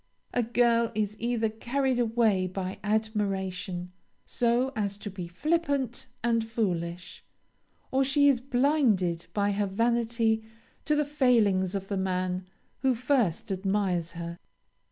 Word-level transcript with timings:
A 0.33 0.41
girl 0.41 0.91
is 0.95 1.15
either 1.19 1.47
carried 1.47 1.99
away 1.99 2.47
by 2.47 2.79
admiration 2.83 3.91
so 4.25 4.73
as 4.75 4.97
to 4.97 5.11
be 5.11 5.27
flippant 5.27 6.07
and 6.23 6.43
foolish, 6.43 7.23
or 7.91 8.03
she 8.03 8.27
is 8.27 8.39
blinded 8.39 9.27
by 9.35 9.51
her 9.51 9.67
vanity 9.67 10.43
to 10.85 10.95
the 10.95 11.05
failings 11.05 11.75
of 11.75 11.87
the 11.87 11.97
man 11.97 12.47
who 12.79 12.95
first 12.95 13.51
admires 13.51 14.13
her. 14.13 14.39